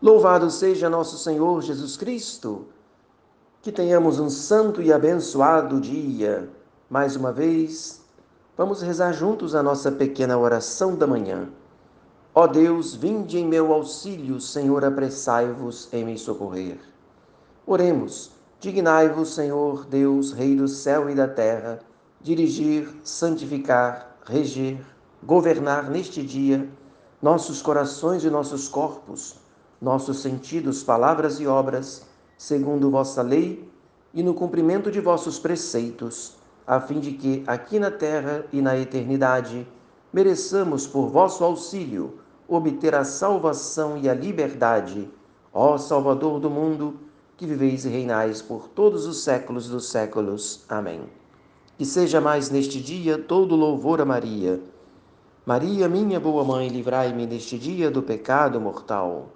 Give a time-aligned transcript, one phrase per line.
[0.00, 2.66] Louvado seja nosso Senhor Jesus Cristo.
[3.60, 6.48] Que tenhamos um santo e abençoado dia.
[6.88, 8.00] Mais uma vez,
[8.56, 11.48] vamos rezar juntos a nossa pequena oração da manhã.
[12.32, 16.78] Ó Deus, vinde em meu auxílio, Senhor, apressai-vos em me socorrer.
[17.66, 18.30] Oremos.
[18.60, 21.80] Dignai-vos, Senhor, Deus, Rei do céu e da terra,
[22.20, 24.78] dirigir, santificar, reger,
[25.24, 26.68] governar neste dia
[27.20, 29.47] nossos corações e nossos corpos
[29.80, 33.70] nossos sentidos, palavras e obras, segundo vossa lei
[34.12, 38.76] e no cumprimento de vossos preceitos, a fim de que, aqui na terra e na
[38.76, 39.66] eternidade,
[40.12, 45.08] mereçamos, por vosso auxílio, obter a salvação e a liberdade.
[45.52, 46.98] Ó Salvador do mundo,
[47.36, 50.64] que viveis e reinais por todos os séculos dos séculos.
[50.68, 51.02] Amém.
[51.76, 54.60] Que seja mais neste dia todo louvor a Maria.
[55.46, 59.28] Maria, minha boa mãe, livrai-me neste dia do pecado mortal.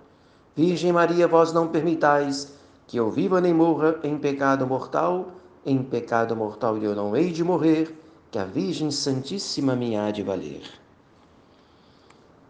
[0.55, 2.53] Virgem Maria, vós não permitais
[2.87, 5.29] que eu viva nem morra em pecado mortal,
[5.65, 7.97] em pecado mortal eu não hei de morrer,
[8.31, 10.63] que a Virgem Santíssima me há de valer.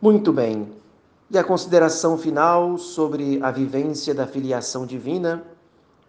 [0.00, 0.68] Muito bem.
[1.30, 5.44] E a consideração final sobre a vivência da filiação divina,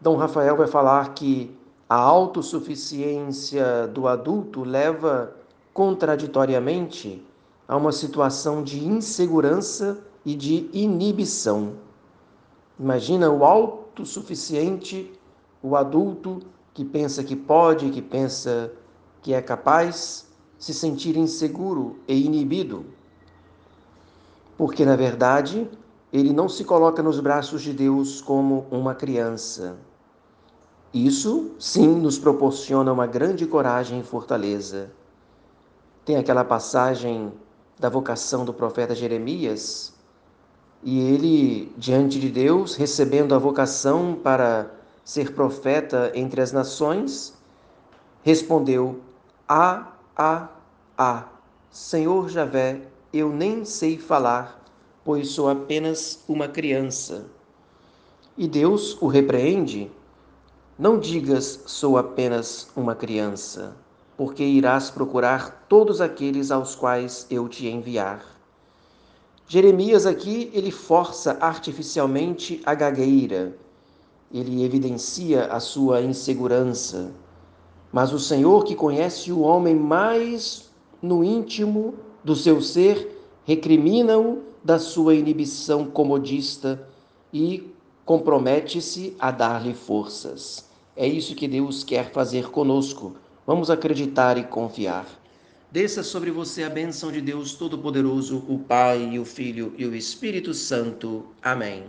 [0.02, 1.56] Dom Rafael vai falar que
[1.88, 5.36] a autossuficiência do adulto leva
[5.74, 7.24] contraditoriamente
[7.68, 11.74] a uma situação de insegurança e de inibição.
[12.80, 15.12] Imagina o autossuficiente,
[15.62, 16.42] o adulto
[16.74, 18.72] que pensa que pode, que pensa
[19.22, 22.86] que é capaz, se sentir inseguro e inibido.
[24.58, 25.70] Porque, na verdade,
[26.12, 29.78] ele não se coloca nos braços de Deus como uma criança.
[30.94, 34.92] Isso, sim, nos proporciona uma grande coragem e fortaleza.
[36.06, 37.34] Tem aquela passagem
[37.80, 39.94] da vocação do profeta Jeremias,
[40.84, 44.70] e ele, diante de Deus, recebendo a vocação para
[45.04, 47.34] ser profeta entre as nações,
[48.22, 49.00] respondeu:
[49.48, 50.50] Ah, ah,
[50.98, 51.26] ah,
[51.72, 52.82] Senhor Javé,
[53.14, 54.62] eu nem sei falar,
[55.06, 57.26] pois sou apenas uma criança.
[58.38, 59.90] E Deus o repreende:
[60.78, 63.74] Não digas sou apenas uma criança,
[64.18, 68.34] porque irás procurar todos aqueles aos quais eu te enviar.
[69.48, 73.56] Jeremias aqui ele força artificialmente a gagueira,
[74.32, 77.12] ele evidencia a sua insegurança.
[77.92, 80.72] Mas o Senhor, que conhece o homem mais
[81.02, 81.94] no íntimo
[82.24, 86.88] do seu ser, recrimina-o da sua inibição comodista
[87.32, 87.72] e
[88.06, 90.68] compromete-se a dar-lhe forças.
[90.96, 93.16] É isso que Deus quer fazer conosco.
[93.46, 95.06] Vamos acreditar e confiar.
[95.74, 100.54] Desça sobre você a bênção de Deus Todo-Poderoso, o Pai, o Filho e o Espírito
[100.54, 101.26] Santo.
[101.42, 101.86] Amém.